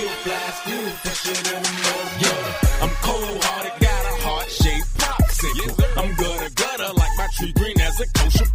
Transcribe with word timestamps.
still 0.00 0.16
fly, 0.24 0.50
still 0.62 0.90
fresher 1.02 1.42
than 1.44 1.62
a 1.62 1.72
motherfucker. 1.84 2.82
I'm 2.82 2.90
cold 3.04 3.44
hearted, 3.44 3.72
got 3.80 4.02
a 4.06 4.14
heart 4.24 4.50
shaped 4.50 4.90
popsicle. 4.98 5.72
I'm 5.98 6.14
gutter 6.16 6.50
gutter 6.54 6.92
like 6.94 7.14
my 7.18 7.28
tree 7.36 7.52
green 7.52 7.80
as 7.80 8.00
a 8.00 8.06
kosher 8.18 8.49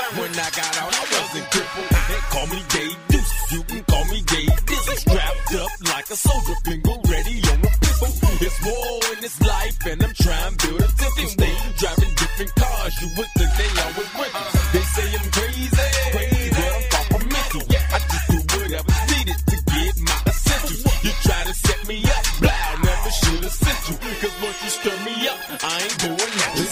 when 0.00 0.32
I 0.32 0.48
got 0.56 0.72
out, 0.80 0.92
I 0.92 1.04
wasn't 1.12 1.50
crippled. 1.50 1.90
They 2.08 2.20
call 2.32 2.46
me 2.48 2.60
Day 2.68 2.90
Deuce, 3.08 3.52
you 3.52 3.62
can 3.64 3.84
call 3.84 4.04
me 4.06 4.22
Jay 4.24 4.46
Dizzy. 4.66 4.96
Strapped 5.04 5.54
up 5.54 5.72
like 5.92 6.08
a 6.08 6.16
soldier, 6.16 6.56
finger 6.64 6.96
ready 7.08 7.36
on 7.52 7.58
a 7.60 7.70
pistol. 7.80 8.32
It's 8.40 8.58
war 8.64 9.12
in 9.12 9.20
this 9.20 9.40
life, 9.42 9.76
and 9.86 10.02
I'm 10.02 10.14
trying 10.14 10.56
to 10.56 10.66
build 10.68 10.80
a 10.80 10.88
tipping. 10.96 11.28
Stay 11.36 11.56
driving 11.76 12.14
different 12.16 12.52
cars, 12.56 12.94
you 13.02 13.08
would 13.16 13.30
think 13.36 13.50
they 13.60 13.70
always 13.84 13.96
with 13.96 14.12
went. 14.16 14.32
They 14.72 14.84
say 14.96 15.08
I'm 15.12 15.28
crazy, 15.28 15.88
crazy, 16.12 16.50
but 16.56 16.72
I'm 16.72 16.82
far 16.88 17.04
from 17.12 17.24
mental. 17.28 17.62
I 17.92 17.98
just 18.00 18.26
do 18.32 18.38
whatever's 18.48 19.02
needed 19.12 19.38
to 19.44 19.56
get 19.76 19.94
my 20.00 20.18
essentials. 20.24 20.82
You 21.04 21.12
try 21.20 21.40
to 21.44 21.54
set 21.54 21.80
me 21.88 21.98
up, 22.08 22.24
blah, 22.40 22.68
never 22.80 23.12
should 23.12 23.44
have 23.44 23.56
sent 23.60 23.80
you. 23.88 23.96
Cause 24.00 24.36
once 24.40 24.58
you 24.64 24.70
stir 24.72 24.96
me 25.04 25.14
up, 25.28 25.38
I 25.60 25.74
ain't 25.84 25.98
going 26.00 26.36
out. 26.48 26.71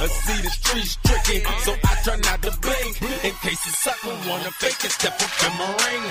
I 0.00 0.06
see 0.06 0.40
the 0.40 0.48
streets 0.48 0.96
tricky, 1.04 1.44
so 1.60 1.76
I 1.84 1.92
try 2.02 2.16
not 2.16 2.40
to 2.40 2.52
blink. 2.64 3.02
In 3.20 3.34
case 3.44 3.66
a 3.68 3.72
sucker 3.84 4.16
wanna 4.24 4.50
fake 4.56 4.80
it, 4.80 4.92
step 4.96 5.12
up 5.20 5.32
in 5.44 5.52
my 5.60 5.68
ring. 5.76 6.02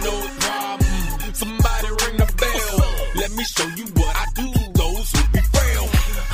No 0.00 0.14
problem, 0.40 1.34
somebody 1.34 1.88
ring 1.92 2.16
the 2.16 2.28
bell. 2.40 2.80
Let 3.20 3.30
me 3.36 3.44
show 3.44 3.68
you 3.76 3.84
what 4.00 4.16
I 4.16 4.26
do. 4.32 4.48
Those 4.72 5.12
who 5.12 5.22
be 5.28 5.40
frail. 5.52 5.84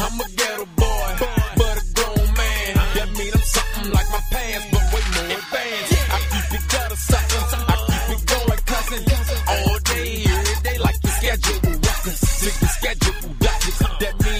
I'm 0.06 0.20
a 0.22 0.26
ghetto 0.38 0.66
boy, 0.78 1.10
but 1.58 1.74
a 1.82 1.84
grown 1.98 2.26
man. 2.38 2.74
That 2.94 3.08
mean 3.18 3.32
I'm 3.34 3.42
something 3.42 3.90
like 3.90 4.08
my 4.14 4.22
pants, 4.30 4.66
but 4.70 4.84
way 4.94 5.02
more 5.10 5.34
advanced. 5.34 5.90
I 6.14 6.18
keep 6.30 6.48
it 6.54 6.64
gutter 6.70 7.00
sucker, 7.10 7.42
I 7.58 7.76
keep 7.90 8.06
it 8.14 8.22
going 8.30 8.62
cousin. 8.70 9.02
All 9.50 9.78
day, 9.82 10.10
every 10.30 10.58
day, 10.62 10.78
like 10.78 11.00
the 11.02 11.10
schedule 11.18 11.58
records. 11.74 12.22
Take 12.38 12.58
the 12.62 12.70
schedule 12.78 13.18
doctors. 13.42 13.78
That 13.98 14.14
mean 14.22 14.30
make 14.30 14.30
dollars. 14.30 14.38
Then 14.38 14.39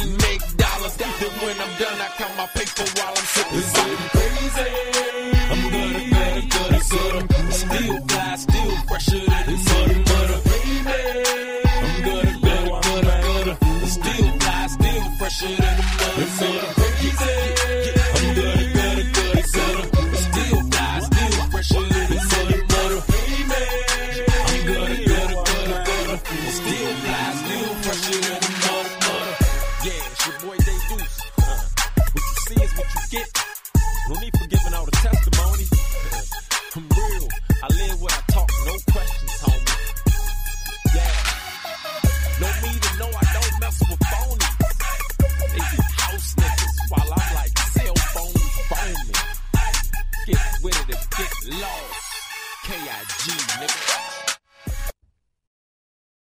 when 1.43 1.61
I'm 1.61 1.79
done, 1.79 2.01
I 2.01 2.09
count 2.19 2.37
my 2.37 2.47
paper 2.47 2.85
while 2.97 3.15
I'm 3.17 3.27
sipping. 3.33 3.63
Crazy. 4.15 4.69
I'm 5.53 5.63
gutter, 5.73 6.05
gutter, 6.15 6.81
gutter. 6.87 7.53
Still 7.53 7.97
fly, 8.09 8.37
still 8.37 8.77
fresher 8.89 9.25
than 9.31 9.45
the 9.47 9.57
butter. 10.09 10.39
I'm 11.85 11.97
gutter, 12.07 12.37
gutter, 12.45 13.19
gutter. 13.27 13.57
Still 13.87 14.27
fly, 14.41 14.67
still 14.67 15.05
fresher 15.19 15.55
than 15.57 15.77
the 15.77 15.85
butter, 15.99 16.80
I 37.63 37.69
live 37.69 38.01
what 38.01 38.13
I 38.13 38.33
talk. 38.33 38.51
No 38.65 38.73
questions, 38.91 39.33
homie. 39.43 39.77
Yeah. 40.95 41.17
Know 42.41 42.53
me 42.63 42.73
to 42.81 42.91
know 42.99 43.11
I 43.13 43.25
don't 43.37 43.61
mess 43.61 43.81
with 43.81 44.01
phonies. 44.01 44.57
They 45.53 45.59
be 45.59 45.83
house 46.01 46.35
niggas 46.37 46.77
while 46.89 47.13
I'm 47.13 47.35
like 47.35 47.59
cell 47.59 47.97
phone 48.15 48.41
phony. 48.71 49.13
Get 50.27 50.41
with 50.63 50.89
it 50.89 50.97
and 50.97 51.11
get 51.19 51.61
lost. 51.61 51.95
K-I-G, 52.65 53.31
nigga. 53.61 54.30